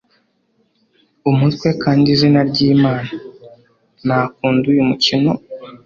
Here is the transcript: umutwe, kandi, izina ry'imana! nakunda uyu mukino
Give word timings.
umutwe, 1.29 1.67
kandi, 1.83 2.05
izina 2.15 2.39
ry'imana! 2.49 3.11
nakunda 4.05 4.63
uyu 4.73 4.83
mukino 4.89 5.31